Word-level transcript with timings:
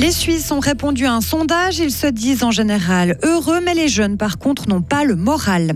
Les 0.00 0.12
Suisses 0.12 0.50
ont 0.50 0.60
répondu 0.60 1.04
à 1.04 1.12
un 1.12 1.20
sondage. 1.20 1.78
Ils 1.78 1.90
se 1.90 2.06
disent 2.06 2.42
en 2.42 2.50
général 2.50 3.18
heureux, 3.22 3.60
mais 3.62 3.74
les 3.74 3.88
jeunes, 3.88 4.16
par 4.16 4.38
contre, 4.38 4.66
n'ont 4.66 4.80
pas 4.80 5.04
le 5.04 5.14
moral. 5.14 5.74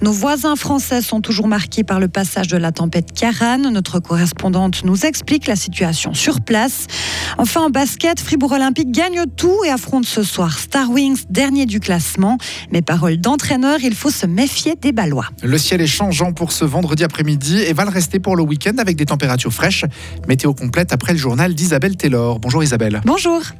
Nos 0.00 0.12
voisins 0.12 0.54
français 0.54 1.02
sont 1.02 1.20
toujours 1.20 1.48
marqués 1.48 1.82
par 1.82 1.98
le 1.98 2.06
passage 2.06 2.46
de 2.46 2.56
la 2.56 2.70
tempête 2.70 3.12
Karan. 3.12 3.58
Notre 3.72 3.98
correspondante 3.98 4.84
nous 4.84 5.04
explique 5.06 5.48
la 5.48 5.56
situation 5.56 6.14
sur 6.14 6.40
place. 6.40 6.86
Enfin, 7.36 7.62
en 7.62 7.70
basket, 7.70 8.20
Fribourg 8.20 8.52
Olympique 8.52 8.92
gagne 8.92 9.24
tout 9.36 9.64
et 9.66 9.70
affronte 9.70 10.06
ce 10.06 10.22
soir 10.22 10.56
Star 10.56 10.88
Wings, 10.90 11.24
dernier 11.28 11.66
du 11.66 11.80
classement. 11.80 12.38
Mais 12.70 12.80
paroles 12.80 13.16
d'entraîneur, 13.16 13.80
il 13.82 13.96
faut 13.96 14.10
se 14.10 14.26
méfier 14.26 14.76
des 14.80 14.92
Ballois. 14.92 15.26
Le 15.42 15.58
ciel 15.58 15.80
est 15.80 15.88
changeant 15.88 16.32
pour 16.32 16.52
ce 16.52 16.64
vendredi 16.64 17.02
après-midi 17.02 17.58
et 17.58 17.72
va 17.72 17.84
le 17.84 17.90
rester 17.90 18.20
pour 18.20 18.36
le 18.36 18.44
week-end 18.44 18.78
avec 18.78 18.94
des 18.94 19.06
températures 19.06 19.52
fraîches. 19.52 19.84
Météo 20.28 20.54
complète 20.54 20.92
après 20.92 21.12
le 21.12 21.18
journal 21.18 21.56
d'Isabelle 21.56 21.96
Taylor. 21.96 22.38
Bonjour 22.38 22.62
Isabelle. 22.62 23.00
Bonjour. 23.04 23.42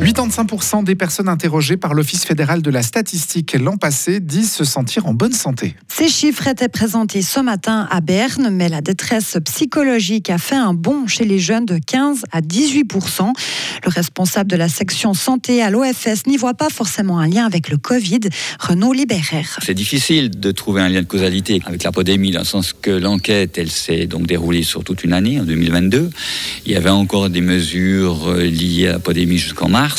85% 0.00 0.82
des 0.82 0.94
personnes 0.94 1.28
interrogées 1.28 1.76
par 1.76 1.92
l'Office 1.92 2.24
fédéral 2.24 2.62
de 2.62 2.70
la 2.70 2.82
statistique 2.82 3.52
l'an 3.52 3.76
passé 3.76 4.18
disent 4.18 4.50
se 4.50 4.64
sentir 4.64 5.04
en 5.06 5.12
bonne 5.12 5.34
santé. 5.34 5.76
Ces 5.88 6.08
chiffres 6.08 6.46
étaient 6.46 6.70
présentés 6.70 7.20
ce 7.20 7.38
matin 7.38 7.86
à 7.90 8.00
Berne, 8.00 8.48
mais 8.50 8.70
la 8.70 8.80
détresse 8.80 9.36
psychologique 9.44 10.30
a 10.30 10.38
fait 10.38 10.56
un 10.56 10.72
bond 10.72 11.06
chez 11.06 11.26
les 11.26 11.38
jeunes 11.38 11.66
de 11.66 11.78
15 11.78 12.24
à 12.32 12.40
18%. 12.40 13.30
Le 13.84 13.90
responsable 13.90 14.50
de 14.50 14.56
la 14.56 14.70
section 14.70 15.12
santé 15.12 15.62
à 15.62 15.68
l'OFS 15.68 16.26
n'y 16.26 16.38
voit 16.38 16.54
pas 16.54 16.70
forcément 16.70 17.18
un 17.18 17.28
lien 17.28 17.44
avec 17.44 17.68
le 17.68 17.76
Covid, 17.76 18.20
Renaud 18.58 18.94
Libéraire. 18.94 19.58
C'est 19.62 19.74
difficile 19.74 20.30
de 20.30 20.50
trouver 20.50 20.80
un 20.80 20.88
lien 20.88 21.02
de 21.02 21.06
causalité 21.06 21.60
avec 21.66 21.82
la 21.82 21.92
pandémie, 21.92 22.30
dans 22.30 22.40
le 22.40 22.46
sens 22.46 22.72
que 22.72 22.90
l'enquête, 22.90 23.58
elle 23.58 23.70
s'est 23.70 24.06
donc 24.06 24.26
déroulée 24.26 24.62
sur 24.62 24.82
toute 24.82 25.04
une 25.04 25.12
année, 25.12 25.38
en 25.38 25.44
2022. 25.44 26.08
Il 26.64 26.72
y 26.72 26.76
avait 26.76 26.88
encore 26.88 27.28
des 27.28 27.42
mesures 27.42 28.32
liées 28.34 28.88
à 28.88 28.92
la 28.92 28.98
pandémie 28.98 29.36
jusqu'en 29.36 29.68
mars 29.68 29.89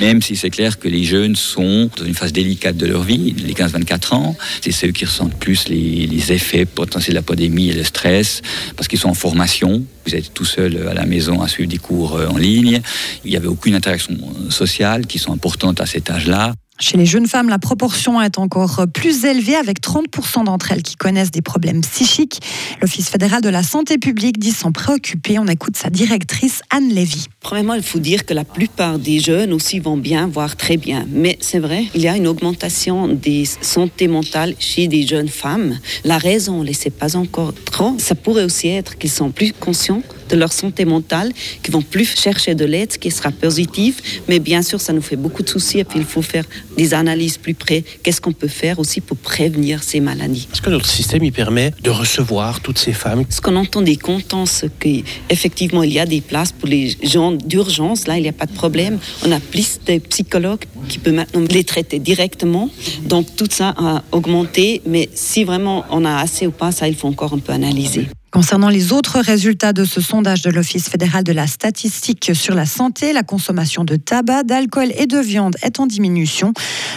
même 0.00 0.22
si 0.22 0.36
c'est 0.36 0.50
clair 0.50 0.78
que 0.78 0.88
les 0.88 1.04
jeunes 1.04 1.36
sont 1.36 1.90
dans 1.96 2.04
une 2.04 2.14
phase 2.14 2.32
délicate 2.32 2.76
de 2.76 2.86
leur 2.86 3.02
vie, 3.02 3.34
les 3.38 3.54
15-24 3.54 4.14
ans, 4.14 4.36
c'est 4.60 4.72
ceux 4.72 4.88
qui 4.88 5.04
ressentent 5.04 5.38
plus 5.38 5.68
les, 5.68 6.32
effets 6.32 6.64
potentiels 6.64 7.14
de 7.14 7.18
la 7.18 7.22
pandémie 7.22 7.68
et 7.68 7.72
le 7.72 7.84
stress, 7.84 8.42
parce 8.74 8.88
qu'ils 8.88 8.98
sont 8.98 9.08
en 9.08 9.14
formation. 9.14 9.84
Vous 10.04 10.14
êtes 10.14 10.34
tout 10.34 10.44
seul 10.44 10.88
à 10.88 10.94
la 10.94 11.06
maison 11.06 11.40
à 11.40 11.48
suivre 11.48 11.68
des 11.68 11.78
cours 11.78 12.16
euh, 12.16 12.26
en 12.26 12.36
ligne. 12.36 12.80
Il 13.24 13.30
n'y 13.30 13.36
avait 13.36 13.46
aucune 13.46 13.74
interaction 13.74 14.16
sociale 14.50 15.06
qui 15.06 15.18
sont 15.18 15.32
importantes 15.32 15.80
à 15.80 15.86
cet 15.86 16.10
âge-là. 16.10 16.52
Chez 16.78 16.98
les 16.98 17.06
jeunes 17.06 17.26
femmes, 17.26 17.48
la 17.48 17.58
proportion 17.58 18.20
est 18.20 18.38
encore 18.38 18.84
plus 18.92 19.24
élevée, 19.24 19.56
avec 19.56 19.80
30% 19.80 20.44
d'entre 20.44 20.72
elles 20.72 20.82
qui 20.82 20.96
connaissent 20.96 21.30
des 21.30 21.40
problèmes 21.40 21.80
psychiques. 21.80 22.40
L'Office 22.82 23.08
fédéral 23.08 23.40
de 23.40 23.48
la 23.48 23.62
santé 23.62 23.96
publique 23.96 24.38
dit 24.38 24.50
s'en 24.50 24.72
préoccuper. 24.72 25.38
On 25.38 25.46
écoute 25.46 25.76
sa 25.76 25.88
directrice 25.88 26.60
Anne 26.70 26.90
Lévy. 26.90 27.28
Premièrement, 27.40 27.74
il 27.74 27.82
faut 27.82 27.98
dire 27.98 28.26
que 28.26 28.34
la 28.34 28.44
plupart 28.44 28.98
des 28.98 29.20
jeunes 29.20 29.54
aussi 29.54 29.78
vont 29.78 29.96
bien, 29.96 30.26
voire 30.26 30.54
très 30.56 30.76
bien. 30.76 31.06
Mais 31.10 31.38
c'est 31.40 31.60
vrai, 31.60 31.84
il 31.94 32.02
y 32.02 32.08
a 32.08 32.16
une 32.16 32.26
augmentation 32.26 33.08
des 33.08 33.44
santé 33.62 34.06
mentale 34.06 34.54
chez 34.58 34.86
des 34.86 35.06
jeunes 35.06 35.28
femmes. 35.28 35.78
La 36.04 36.18
raison, 36.18 36.56
on 36.56 36.62
ne 36.62 36.66
le 36.66 36.74
sait 36.74 36.90
pas 36.90 37.16
encore 37.16 37.54
trop. 37.64 37.94
Ça 37.98 38.14
pourrait 38.14 38.44
aussi 38.44 38.68
être 38.68 38.98
qu'ils 38.98 39.10
sont 39.10 39.30
plus 39.30 39.52
conscients 39.52 40.02
de 40.28 40.36
leur 40.36 40.52
santé 40.52 40.84
mentale, 40.84 41.32
qu'ils 41.62 41.72
vont 41.72 41.82
plus 41.82 42.18
chercher 42.18 42.54
de 42.54 42.64
l'aide, 42.64 42.92
ce 42.92 42.98
qui 42.98 43.10
sera 43.10 43.30
positif. 43.30 44.22
Mais 44.28 44.38
bien 44.38 44.62
sûr, 44.62 44.80
ça 44.80 44.92
nous 44.92 45.02
fait 45.02 45.16
beaucoup 45.16 45.42
de 45.42 45.48
soucis 45.48 45.78
et 45.78 45.84
puis 45.84 45.98
il 45.98 46.04
faut 46.04 46.22
faire 46.22 46.44
des 46.76 46.94
analyses 46.94 47.38
plus 47.38 47.54
près. 47.54 47.84
Qu'est-ce 48.02 48.20
qu'on 48.20 48.32
peut 48.32 48.48
faire 48.48 48.78
aussi 48.78 49.00
pour 49.00 49.16
prévenir 49.16 49.82
ces 49.82 50.00
maladies? 50.00 50.48
Est-ce 50.52 50.62
que 50.62 50.70
notre 50.70 50.86
système 50.86 51.24
y 51.24 51.30
permet 51.30 51.72
de 51.82 51.90
recevoir 51.90 52.60
toutes 52.60 52.78
ces 52.78 52.92
femmes? 52.92 53.24
Ce 53.28 53.40
qu'on 53.40 53.56
entend 53.56 53.82
des 53.82 53.96
comptants, 53.96 54.46
c'est 54.46 54.70
qu'effectivement, 54.78 55.82
il 55.82 55.92
y 55.92 55.98
a 55.98 56.06
des 56.06 56.20
places 56.20 56.52
pour 56.52 56.68
les 56.68 56.96
gens 57.02 57.32
d'urgence. 57.32 58.06
Là, 58.06 58.16
il 58.16 58.22
n'y 58.22 58.28
a 58.28 58.32
pas 58.32 58.46
de 58.46 58.52
problème. 58.52 58.98
On 59.24 59.32
a 59.32 59.40
plus 59.40 59.78
de 59.86 59.98
psychologues 59.98 60.64
qui 60.88 60.98
peuvent 60.98 61.14
maintenant 61.14 61.44
les 61.48 61.64
traiter 61.64 61.98
directement. 61.98 62.70
Donc, 63.04 63.34
tout 63.36 63.48
ça 63.50 63.74
a 63.76 64.02
augmenté. 64.12 64.82
Mais 64.86 65.08
si 65.14 65.44
vraiment 65.44 65.84
on 65.90 66.04
a 66.04 66.16
assez 66.16 66.46
ou 66.46 66.52
pas, 66.52 66.72
ça, 66.72 66.88
il 66.88 66.94
faut 66.94 67.08
encore 67.08 67.32
un 67.32 67.38
peu 67.38 67.52
analyser. 67.52 68.06
Concernant 68.30 68.68
les 68.68 68.92
autres 68.92 69.20
résultats 69.20 69.72
de 69.72 69.84
ce 69.84 70.00
sondage 70.00 70.42
de 70.42 70.50
l'Office 70.50 70.88
fédéral 70.88 71.24
de 71.24 71.32
la 71.32 71.46
statistique 71.46 72.32
sur 72.34 72.54
la 72.54 72.66
santé, 72.66 73.12
la 73.12 73.22
consommation 73.22 73.84
de 73.84 73.96
tabac, 73.96 74.42
d'alcool 74.42 74.92
et 74.98 75.06
de 75.06 75.18
viande 75.18 75.56
est 75.62 75.80
en 75.80 75.86
diminution. 75.86 76.52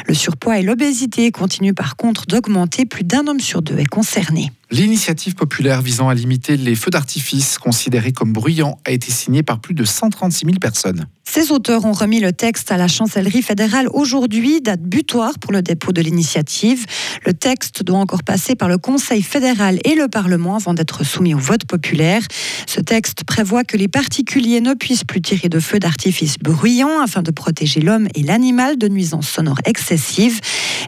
Le 0.07 0.13
surpoids 0.13 0.59
et 0.59 0.63
l'obésité 0.63 1.31
continuent 1.31 1.73
par 1.73 1.95
contre 1.95 2.25
d'augmenter. 2.25 2.85
Plus 2.85 3.03
d'un 3.03 3.28
homme 3.28 3.40
sur 3.40 3.62
deux 3.62 3.78
est 3.78 3.85
concerné. 3.85 4.51
L'initiative 4.72 5.34
populaire 5.34 5.81
visant 5.81 6.09
à 6.09 6.13
limiter 6.13 6.56
les 6.56 6.75
feux 6.75 6.91
d'artifice 6.91 7.57
considérés 7.57 8.12
comme 8.12 8.34
bruyants 8.34 8.78
a 8.85 8.91
été 8.91 9.12
signée 9.12 9.41
par 9.41 9.62
plus 9.62 9.74
de 9.74 9.84
136 9.84 10.46
000 10.46 10.59
personnes. 10.59 11.07
Ces 11.28 11.52
auteurs 11.52 11.85
ont 11.85 11.91
remis 11.91 12.19
le 12.19 12.34
texte 12.34 12.72
à 12.72 12.78
la 12.78 12.88
chancellerie 12.88 13.41
fédérale 13.41 13.88
aujourd'hui, 13.94 14.62
date 14.62 14.81
butoir 14.81 15.40
pour 15.40 15.52
le 15.52 15.63
dépôt 15.63 15.91
de 15.91 16.02
l'initiative. 16.02 16.85
Le 17.25 17.34
texte 17.34 17.84
doit 17.84 17.97
encore 17.97 18.24
passer 18.24 18.56
par 18.56 18.68
le 18.68 18.78
Conseil 18.78 19.24
fédéral 19.24 19.79
et 19.85 19.96
le 19.96 20.08
Parlement 20.08 20.56
avant 20.56 20.75
d'être 20.75 21.03
soumis 21.03 21.34
au 21.34 21.40
vote 21.40 21.66
populaire. 21.66 22.22
Ce 22.68 22.79
texte 22.79 23.24
prévoit 23.24 23.63
que 23.63 23.78
les 23.78 23.88
particuliers 23.88 24.62
ne 24.62 24.75
puissent 24.75 25.03
plus 25.03 25.22
tirer 25.22 25.50
de 25.50 25.59
feux 25.59 25.79
d'artifice 25.79 26.38
bruyants 26.38 27.00
afin 27.02 27.24
de 27.24 27.31
protéger 27.31 27.81
l'homme 27.81 28.08
et 28.13 28.22
l'animal 28.22 28.78
de 28.78 28.88
nuisances 28.88 29.29
sonores 29.29 29.62
excessives. 29.66 30.40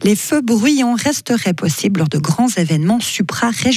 Les 0.04 0.16
feux 0.16 0.42
bruyants 0.42 0.96
resteraient 0.96 1.54
possibles 1.54 2.00
lors 2.00 2.10
de 2.10 2.18
grands 2.18 2.50
événements 2.50 3.00
régionaux 3.00 3.71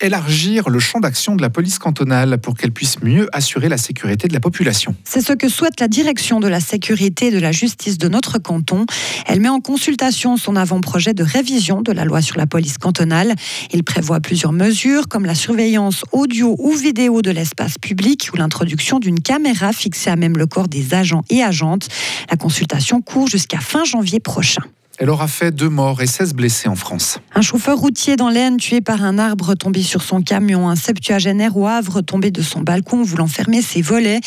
élargir 0.00 0.68
le 0.68 0.78
champ 0.78 1.00
d'action 1.00 1.36
de 1.36 1.42
la 1.42 1.50
police 1.50 1.78
cantonale 1.78 2.38
pour 2.38 2.54
qu'elle 2.54 2.72
puisse 2.72 3.02
mieux 3.02 3.28
assurer 3.32 3.68
la 3.68 3.78
sécurité 3.78 4.28
de 4.28 4.34
la 4.34 4.40
population. 4.40 4.94
C'est 5.04 5.20
ce 5.20 5.32
que 5.32 5.48
souhaite 5.48 5.80
la 5.80 5.88
direction 5.88 6.40
de 6.40 6.48
la 6.48 6.60
sécurité 6.60 7.26
et 7.26 7.30
de 7.30 7.38
la 7.38 7.52
justice 7.52 7.98
de 7.98 8.08
notre 8.08 8.38
canton. 8.38 8.86
Elle 9.26 9.40
met 9.40 9.48
en 9.48 9.60
consultation 9.60 10.36
son 10.36 10.56
avant-projet 10.56 11.14
de 11.14 11.22
révision 11.22 11.82
de 11.82 11.92
la 11.92 12.04
loi 12.04 12.22
sur 12.22 12.36
la 12.36 12.46
police 12.46 12.78
cantonale. 12.78 13.34
Il 13.72 13.84
prévoit 13.84 14.20
plusieurs 14.20 14.52
mesures 14.52 15.08
comme 15.08 15.24
la 15.24 15.34
surveillance 15.34 16.04
audio 16.12 16.56
ou 16.58 16.72
vidéo 16.72 17.22
de 17.22 17.30
l'espace 17.30 17.78
public 17.78 18.28
ou 18.32 18.36
l'introduction 18.36 18.98
d'une 18.98 19.20
caméra 19.20 19.72
fixée 19.72 20.10
à 20.10 20.16
même 20.16 20.36
le 20.36 20.46
corps 20.46 20.68
des 20.68 20.94
agents 20.94 21.24
et 21.30 21.42
agentes. 21.42 21.88
La 22.30 22.36
consultation 22.36 23.00
court 23.00 23.28
jusqu'à 23.28 23.60
fin 23.60 23.84
janvier 23.84 24.20
prochain. 24.20 24.62
Elle 24.98 25.10
aura 25.10 25.28
fait 25.28 25.50
deux 25.50 25.68
morts 25.68 26.00
et 26.00 26.06
16 26.06 26.32
blessés 26.32 26.68
en 26.68 26.74
France. 26.74 27.18
Un 27.34 27.42
chauffeur 27.42 27.76
routier 27.76 28.16
dans 28.16 28.30
l'Aisne 28.30 28.56
tué 28.56 28.80
par 28.80 29.04
un 29.04 29.18
arbre 29.18 29.54
tombé 29.54 29.82
sur 29.82 30.02
son 30.02 30.22
camion, 30.22 30.70
un 30.70 30.76
septuagénaire 30.76 31.56
au 31.56 31.66
Havre 31.66 32.00
tombé 32.00 32.30
de 32.30 32.40
son 32.40 32.60
balcon 32.60 33.02
voulant 33.02 33.26
fermer 33.26 33.60
ses 33.60 33.82
volets. 33.82 34.20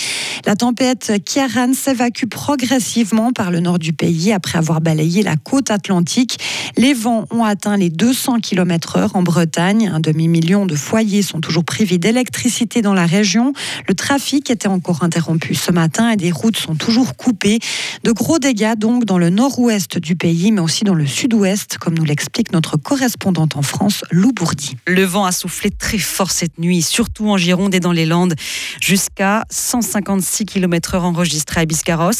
La 0.45 0.55
tempête 0.55 1.11
Kiaran 1.25 1.73
s'évacue 1.73 2.25
progressivement 2.25 3.31
par 3.31 3.49
le 3.49 3.61
nord 3.61 3.79
du 3.79 3.93
pays 3.93 4.31
après 4.31 4.59
avoir 4.59 4.79
balayé 4.79 5.23
la 5.23 5.37
côte 5.37 5.71
atlantique. 5.71 6.37
Les 6.77 6.93
vents 6.93 7.25
ont 7.31 7.43
atteint 7.43 7.75
les 7.75 7.89
200 7.89 8.39
km/h 8.39 9.09
en 9.15 9.23
Bretagne. 9.23 9.89
Un 9.91 9.99
demi-million 9.99 10.67
de 10.67 10.75
foyers 10.75 11.23
sont 11.23 11.41
toujours 11.41 11.63
privés 11.63 11.97
d'électricité 11.97 12.83
dans 12.83 12.93
la 12.93 13.07
région. 13.07 13.53
Le 13.87 13.95
trafic 13.95 14.51
était 14.51 14.67
encore 14.67 15.03
interrompu 15.03 15.55
ce 15.55 15.71
matin 15.71 16.11
et 16.11 16.15
des 16.15 16.31
routes 16.31 16.57
sont 16.57 16.75
toujours 16.75 17.15
coupées. 17.15 17.59
De 18.03 18.11
gros 18.11 18.37
dégâts 18.37 18.75
donc 18.75 19.05
dans 19.05 19.17
le 19.17 19.31
nord-ouest 19.31 19.97
du 19.97 20.15
pays 20.15 20.51
aussi 20.61 20.83
dans 20.83 20.93
le 20.93 21.05
sud-ouest, 21.05 21.77
comme 21.77 21.93
nous 21.93 22.03
l'explique 22.03 22.51
notre 22.51 22.77
correspondante 22.77 23.55
en 23.55 23.61
France, 23.61 24.03
Lou 24.11 24.31
Bourdi. 24.31 24.77
Le 24.87 25.03
vent 25.03 25.25
a 25.25 25.31
soufflé 25.31 25.69
très 25.69 25.97
fort 25.97 26.31
cette 26.31 26.57
nuit, 26.57 26.81
surtout 26.81 27.29
en 27.29 27.37
Gironde 27.37 27.75
et 27.75 27.79
dans 27.79 27.91
les 27.91 28.05
Landes, 28.05 28.35
jusqu'à 28.81 29.45
156 29.49 30.45
km/h 30.45 30.97
enregistrés 30.97 31.61
à 31.61 31.65
Biscarros. 31.65 32.11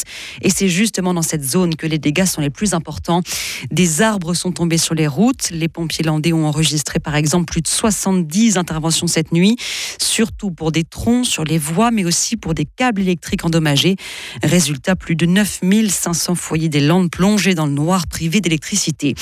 Et 0.42 0.50
c'est 0.50 0.68
justement 0.68 1.14
dans 1.14 1.22
cette 1.22 1.44
zone 1.44 1.74
que 1.76 1.86
les 1.86 1.98
dégâts 1.98 2.26
sont 2.26 2.40
les 2.40 2.50
plus 2.50 2.74
importants. 2.74 3.22
Des 3.70 4.02
arbres 4.02 4.34
sont 4.34 4.52
tombés 4.52 4.78
sur 4.78 4.94
les 4.94 5.06
routes. 5.06 5.50
Les 5.50 5.68
pompiers 5.68 6.04
landais 6.04 6.32
ont 6.32 6.46
enregistré 6.46 7.00
par 7.00 7.16
exemple 7.16 7.46
plus 7.46 7.62
de 7.62 7.68
70 7.68 8.56
interventions 8.56 9.06
cette 9.06 9.32
nuit, 9.32 9.56
surtout 9.98 10.50
pour 10.50 10.70
des 10.70 10.84
troncs 10.84 11.26
sur 11.26 11.44
les 11.44 11.58
voies, 11.58 11.90
mais 11.90 12.04
aussi 12.04 12.36
pour 12.36 12.54
des 12.54 12.64
câbles 12.64 13.00
électriques 13.02 13.44
endommagés. 13.44 13.96
Résultat, 14.42 14.94
plus 14.94 15.16
de 15.16 15.26
9500 15.26 16.34
foyers 16.36 16.68
des 16.68 16.80
Landes 16.80 17.10
plongés 17.10 17.54
dans 17.54 17.66
le 17.66 17.72
noir 17.72 18.06
privé 18.06 18.29
d'électricité. 18.38 19.16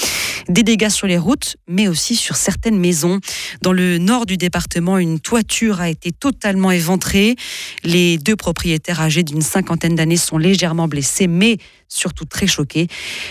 Des 0.50 0.62
dégâts 0.62 0.90
sur 0.90 1.06
les 1.06 1.16
routes, 1.16 1.56
mais 1.66 1.88
aussi 1.88 2.16
sur 2.16 2.37
certaines 2.37 2.78
maisons. 2.78 3.20
Dans 3.62 3.72
le 3.72 3.96
nord 3.96 4.26
du 4.26 4.37
département, 4.37 4.99
une 4.99 5.20
toiture 5.20 5.81
a 5.81 5.88
été 5.88 6.12
totalement 6.12 6.70
éventrée. 6.70 7.37
Les 7.84 8.19
deux 8.19 8.37
propriétaires 8.37 9.00
âgés 9.00 9.22
d'une 9.22 9.40
cinquantaine 9.40 9.94
d'années 9.94 10.19
sont 10.19 10.37
légèrement 10.37 10.88
blessés, 10.88 11.26
mais 11.26 11.56
surtout 11.88 12.25
très 12.25 12.46
choqués. 12.46 12.87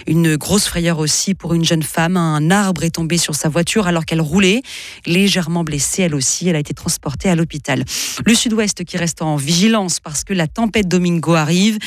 Une 0.07 0.35
grosse 0.35 0.65
frayeur 0.65 0.99
aussi 0.99 1.35
pour 1.35 1.53
une 1.53 1.63
jeune 1.63 1.83
femme. 1.83 2.17
Un 2.17 2.51
arbre 2.51 2.83
est 2.83 2.91
tombé 2.91 3.17
sur 3.17 3.35
sa 3.35 3.49
voiture 3.49 3.87
alors 3.87 4.05
qu'elle 4.05 4.21
roulait. 4.21 4.61
Légèrement 5.05 5.63
blessée, 5.63 6.03
elle 6.03 6.15
aussi, 6.15 6.49
elle 6.49 6.55
a 6.55 6.59
été 6.59 6.73
transportée 6.73 7.29
à 7.29 7.35
l'hôpital. 7.35 7.83
Le 8.25 8.33
sud-ouest 8.33 8.83
qui 8.83 8.97
reste 8.97 9.21
en 9.21 9.35
vigilance 9.35 9.99
parce 9.99 10.23
que 10.23 10.33
la 10.33 10.47
tempête 10.47 10.87
Domingo 10.87 11.35
arrive. 11.35 11.77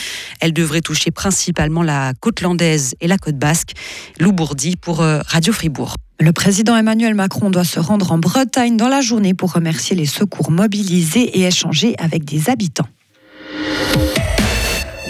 Elle 0.40 0.52
devrait 0.52 0.80
toucher 0.80 1.10
principalement 1.10 1.82
la 1.82 2.12
côte 2.20 2.40
landaise 2.40 2.94
et 3.00 3.08
la 3.08 3.18
côte 3.18 3.36
basque. 3.36 3.72
Lou 4.18 4.32
Bourdi 4.32 4.76
pour 4.76 5.00
euh, 5.00 5.20
Radio 5.26 5.52
Fribourg. 5.52 5.94
Le 6.18 6.32
président 6.32 6.76
Emmanuel 6.76 7.14
Macron 7.14 7.50
doit 7.50 7.64
se 7.64 7.80
rendre 7.80 8.12
en 8.12 8.18
Bretagne 8.18 8.76
dans 8.76 8.88
la 8.88 9.00
journée 9.00 9.32
pour 9.32 9.54
remercier 9.54 9.96
les 9.96 10.04
secours 10.04 10.50
mobilisés 10.50 11.38
et 11.38 11.46
échanger 11.46 11.94
avec 11.98 12.24
des 12.24 12.50
habitants. 12.50 12.88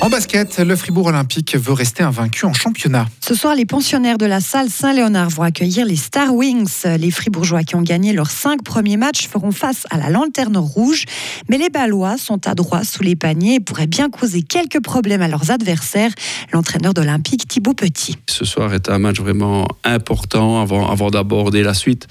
En 0.02 0.08
basket, 0.08 0.58
le 0.60 0.76
Fribourg 0.76 1.08
Olympique 1.08 1.54
veut 1.56 1.74
rester 1.74 2.02
invaincu 2.02 2.46
en 2.46 2.54
championnat. 2.54 3.06
Ce 3.20 3.34
soir, 3.34 3.54
les 3.54 3.66
pensionnaires 3.66 4.16
de 4.16 4.24
la 4.24 4.40
salle 4.40 4.70
Saint-Léonard 4.70 5.28
vont 5.28 5.42
accueillir 5.42 5.84
les 5.84 5.96
Star 5.96 6.34
Wings. 6.34 6.86
Les 6.98 7.10
Fribourgeois 7.10 7.64
qui 7.64 7.76
ont 7.76 7.82
gagné 7.82 8.14
leurs 8.14 8.30
cinq 8.30 8.62
premiers 8.62 8.96
matchs 8.96 9.28
feront 9.28 9.50
face 9.50 9.86
à 9.90 9.98
la 9.98 10.08
lanterne 10.08 10.56
rouge. 10.56 11.04
Mais 11.50 11.58
les 11.58 11.68
Ballois 11.68 12.16
sont 12.16 12.46
à 12.48 12.54
droit 12.54 12.82
sous 12.82 13.02
les 13.02 13.14
paniers 13.14 13.56
et 13.56 13.60
pourraient 13.60 13.86
bien 13.86 14.08
causer 14.08 14.40
quelques 14.40 14.82
problèmes 14.82 15.20
à 15.20 15.28
leurs 15.28 15.50
adversaires. 15.50 16.12
L'entraîneur 16.50 16.94
d'Olympique, 16.94 17.46
Thibaut 17.46 17.74
Petit. 17.74 18.16
Ce 18.26 18.46
soir 18.46 18.72
est 18.72 18.88
un 18.88 18.98
match 18.98 19.20
vraiment 19.20 19.68
important 19.84 20.62
avant, 20.62 20.90
avant 20.90 21.10
d'aborder 21.10 21.62
la 21.62 21.74
suite. 21.74 22.06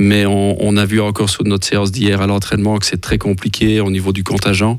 Mais 0.00 0.26
on, 0.26 0.56
on, 0.60 0.76
a 0.76 0.84
vu 0.84 1.00
encore 1.00 1.30
sur 1.30 1.44
notre 1.44 1.68
séance 1.68 1.92
d'hier 1.92 2.20
à 2.20 2.26
l'entraînement 2.26 2.78
que 2.78 2.86
c'est 2.86 3.00
très 3.00 3.18
compliqué 3.18 3.80
au 3.80 3.92
niveau 3.92 4.12
du 4.12 4.24
contingent. 4.24 4.76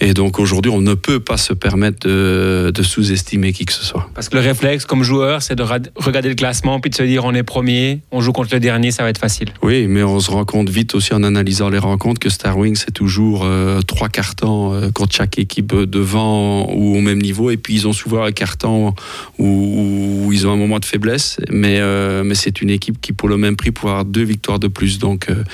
Et 0.00 0.14
donc 0.14 0.38
aujourd'hui, 0.38 0.72
on 0.72 0.80
ne 0.80 0.94
peut 0.94 1.20
pas 1.20 1.36
se 1.36 1.52
permettre 1.52 1.89
de, 1.90 2.70
de 2.74 2.82
sous-estimer 2.82 3.52
qui 3.52 3.64
que 3.64 3.72
ce 3.72 3.84
soit. 3.84 4.08
Parce 4.14 4.28
que 4.28 4.36
le 4.36 4.42
réflexe 4.42 4.84
comme 4.84 5.02
joueur, 5.02 5.42
c'est 5.42 5.56
de 5.56 5.62
regarder 5.96 6.28
le 6.28 6.34
classement 6.34 6.80
puis 6.80 6.90
de 6.90 6.94
se 6.94 7.02
dire 7.02 7.24
on 7.24 7.34
est 7.34 7.42
premier, 7.42 8.00
on 8.10 8.20
joue 8.20 8.32
contre 8.32 8.50
le 8.52 8.60
dernier, 8.60 8.90
ça 8.90 9.02
va 9.02 9.10
être 9.10 9.18
facile. 9.18 9.48
Oui, 9.62 9.86
mais 9.88 10.02
on 10.02 10.20
se 10.20 10.30
rend 10.30 10.44
compte 10.44 10.68
vite 10.68 10.94
aussi 10.94 11.14
en 11.14 11.22
analysant 11.22 11.68
les 11.68 11.78
rencontres 11.78 12.20
que 12.20 12.30
Star 12.30 12.56
Wings, 12.58 12.76
c'est 12.76 12.92
toujours 12.92 13.44
euh, 13.44 13.80
trois 13.82 14.08
cartons 14.08 14.72
euh, 14.72 14.90
contre 14.90 15.14
chaque 15.14 15.38
équipe 15.38 15.74
devant 15.74 16.70
ou 16.72 16.96
au 16.96 17.00
même 17.00 17.20
niveau. 17.20 17.50
Et 17.50 17.56
puis 17.56 17.74
ils 17.74 17.88
ont 17.88 17.92
souvent 17.92 18.22
un 18.22 18.32
carton 18.32 18.94
où, 19.38 20.24
où 20.26 20.32
ils 20.32 20.46
ont 20.46 20.52
un 20.52 20.56
moment 20.56 20.78
de 20.78 20.84
faiblesse. 20.84 21.38
Mais, 21.50 21.78
euh, 21.80 22.22
mais 22.24 22.34
c'est 22.34 22.62
une 22.62 22.70
équipe 22.70 23.00
qui, 23.00 23.12
pour 23.12 23.28
le 23.28 23.36
même 23.36 23.56
prix, 23.56 23.70
peut 23.70 23.88
avoir 23.88 24.04
deux 24.04 24.24
victoires 24.24 24.58
de 24.58 24.68
plus. 24.68 24.98
Donc, 24.98 25.28
euh, 25.28 25.44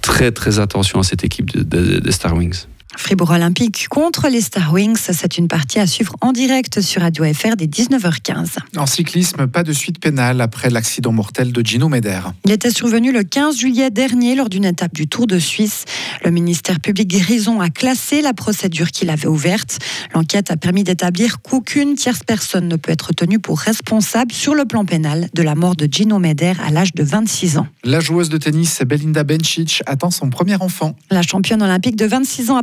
très, 0.00 0.32
très 0.32 0.58
attention 0.58 1.00
à 1.00 1.02
cette 1.02 1.24
équipe 1.24 1.50
de, 1.50 1.62
de, 1.62 2.00
de 2.00 2.10
Star 2.10 2.34
Wings. 2.36 2.66
Fribourg 2.96 3.30
Olympique 3.32 3.88
contre 3.88 4.28
les 4.28 4.40
Star 4.40 4.72
Wings. 4.72 4.96
C'est 4.96 5.36
une 5.36 5.48
partie 5.48 5.80
à 5.80 5.86
suivre 5.86 6.14
en 6.20 6.32
direct 6.32 6.80
sur 6.80 7.02
Radio 7.02 7.24
FR 7.24 7.56
dès 7.56 7.66
19h15. 7.66 8.58
En 8.76 8.86
cyclisme, 8.86 9.46
pas 9.46 9.62
de 9.62 9.72
suite 9.72 9.98
pénale 9.98 10.40
après 10.40 10.70
l'accident 10.70 11.12
mortel 11.12 11.52
de 11.52 11.60
Gino 11.64 11.88
Meder. 11.88 12.20
Il 12.44 12.52
était 12.52 12.70
survenu 12.70 13.12
le 13.12 13.24
15 13.24 13.58
juillet 13.58 13.90
dernier 13.90 14.36
lors 14.36 14.48
d'une 14.48 14.64
étape 14.64 14.94
du 14.94 15.08
Tour 15.08 15.26
de 15.26 15.38
Suisse. 15.38 15.84
Le 16.24 16.30
ministère 16.30 16.78
public 16.78 17.08
Grison 17.08 17.60
a 17.60 17.68
classé 17.68 18.22
la 18.22 18.32
procédure 18.32 18.90
qu'il 18.90 19.10
avait 19.10 19.26
ouverte. 19.26 19.78
L'enquête 20.14 20.50
a 20.50 20.56
permis 20.56 20.84
d'établir 20.84 21.42
qu'aucune 21.42 21.96
tierce 21.96 22.20
personne 22.24 22.68
ne 22.68 22.76
peut 22.76 22.92
être 22.92 23.12
tenue 23.12 23.38
pour 23.40 23.58
responsable 23.58 24.32
sur 24.32 24.54
le 24.54 24.66
plan 24.66 24.84
pénal 24.84 25.28
de 25.34 25.42
la 25.42 25.54
mort 25.54 25.74
de 25.74 25.88
Gino 25.90 26.18
Meder 26.18 26.54
à 26.64 26.70
l'âge 26.70 26.94
de 26.94 27.02
26 27.02 27.58
ans. 27.58 27.66
La 27.82 28.00
joueuse 28.00 28.28
de 28.28 28.38
tennis 28.38 28.80
Belinda 28.82 29.24
Bencic 29.24 29.82
attend 29.86 30.10
son 30.10 30.30
premier 30.30 30.56
enfant. 30.56 30.94
La 31.10 31.22
championne 31.22 31.62
olympique 31.62 31.96
de 31.96 32.06
26 32.06 32.50
ans 32.50 32.56
a 32.56 32.62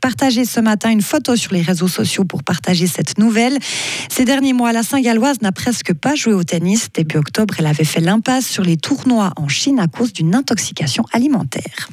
partagé 0.00 0.44
ce 0.44 0.60
matin 0.60 0.90
une 0.90 1.02
photo 1.02 1.36
sur 1.36 1.52
les 1.52 1.62
réseaux 1.62 1.88
sociaux 1.88 2.24
pour 2.24 2.42
partager 2.42 2.86
cette 2.86 3.18
nouvelle. 3.18 3.58
Ces 4.10 4.24
derniers 4.24 4.52
mois, 4.52 4.72
la 4.72 4.82
Saint-Galloise 4.82 5.40
n'a 5.42 5.52
presque 5.52 5.92
pas 5.92 6.14
joué 6.14 6.32
au 6.32 6.44
tennis. 6.44 6.88
Début 6.92 7.16
octobre, 7.16 7.54
elle 7.58 7.66
avait 7.66 7.84
fait 7.84 8.00
l'impasse 8.00 8.46
sur 8.46 8.62
les 8.62 8.76
tournois 8.76 9.32
en 9.36 9.48
Chine 9.48 9.78
à 9.78 9.86
cause 9.86 10.12
d'une 10.12 10.34
intoxication 10.34 11.04
alimentaire. 11.12 11.88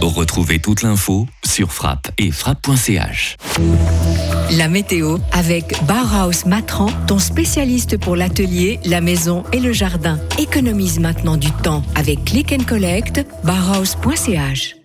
Retrouvez 0.00 0.58
toute 0.58 0.82
l'info 0.82 1.26
sur 1.44 1.72
frappe 1.72 2.10
et 2.16 2.30
frappe.ch. 2.30 3.36
La 4.52 4.68
météo 4.68 5.18
avec 5.32 5.74
Bauhaus 5.84 6.46
Matran, 6.46 6.88
ton 7.06 7.18
spécialiste 7.18 7.98
pour 7.98 8.16
l'atelier, 8.16 8.80
la 8.84 9.00
maison 9.00 9.44
et 9.52 9.60
le 9.60 9.72
jardin. 9.72 10.18
Économise 10.38 10.98
maintenant 10.98 11.36
du 11.36 11.50
temps 11.50 11.82
avec 11.94 12.24
Click 12.24 12.52
and 12.52 12.64
Collect, 12.64 13.24
bauhaus.ch. 13.44 14.79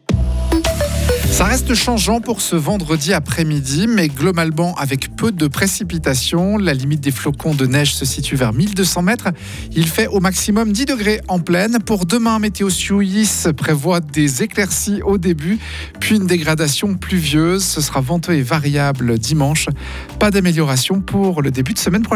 Ça 1.35 1.43
reste 1.43 1.73
changeant 1.73 2.21
pour 2.21 2.39
ce 2.39 2.55
vendredi 2.55 3.11
après-midi, 3.11 3.87
mais 3.89 4.07
globalement 4.07 4.73
avec 4.75 5.13
peu 5.17 5.33
de 5.33 5.47
précipitations. 5.49 6.57
La 6.57 6.73
limite 6.73 7.01
des 7.01 7.11
flocons 7.11 7.53
de 7.53 7.65
neige 7.65 7.93
se 7.93 8.05
situe 8.05 8.37
vers 8.37 8.53
1200 8.53 9.01
mètres. 9.01 9.27
Il 9.73 9.85
fait 9.85 10.07
au 10.07 10.21
maximum 10.21 10.71
10 10.71 10.85
degrés 10.85 11.19
en 11.27 11.39
pleine. 11.39 11.79
Pour 11.85 12.05
demain, 12.05 12.39
Météo 12.39 12.69
Suisse 12.69 13.49
prévoit 13.57 13.99
des 13.99 14.43
éclaircies 14.43 15.01
au 15.01 15.17
début, 15.17 15.59
puis 15.99 16.15
une 16.15 16.25
dégradation 16.25 16.95
pluvieuse. 16.95 17.65
Ce 17.65 17.81
sera 17.81 17.99
venteux 17.99 18.35
et 18.35 18.41
variable 18.41 19.19
dimanche. 19.19 19.67
Pas 20.19 20.31
d'amélioration 20.31 21.01
pour 21.01 21.41
le 21.41 21.51
début 21.51 21.73
de 21.73 21.79
semaine 21.79 22.03
prochaine. 22.03 22.13